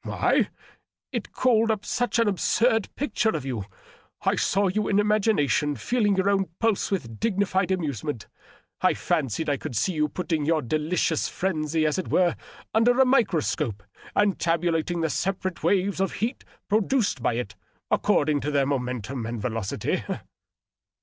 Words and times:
"Why? 0.02 0.50
It 1.10 1.32
called 1.32 1.70
up 1.70 1.86
such 1.86 2.18
an 2.18 2.28
absurd 2.28 2.94
picture 2.96 3.30
of 3.30 3.46
you 3.46 3.64
I 4.20 4.32
I 4.32 4.36
saw 4.36 4.68
you 4.68 4.88
in 4.88 4.98
imagination 5.00 5.74
feeling 5.74 6.16
your 6.16 6.28
own 6.28 6.50
pulse 6.58 6.90
with 6.90 7.18
dignified 7.18 7.70
amazement. 7.70 8.26
I 8.82 8.92
&ncied 8.92 9.48
I 9.48 9.56
could 9.56 9.74
see 9.74 9.94
you 9.94 10.10
putting 10.10 10.44
your 10.44 10.60
delicious 10.60 11.28
frenzy, 11.30 11.86
as 11.86 11.98
it 11.98 12.08
were, 12.08 12.36
under 12.74 13.00
a 13.00 13.06
microscope 13.06 13.82
and 14.14 14.38
tabulating 14.38 15.00
the 15.00 15.08
separate 15.08 15.62
waves 15.62 15.98
of 15.98 16.12
heat 16.12 16.44
produced 16.68 17.22
by 17.22 17.36
it, 17.36 17.54
according 17.90 18.40
to 18.42 18.50
their 18.50 18.66
momentum 18.66 19.24
and 19.24 19.40
velocity." 19.40 20.04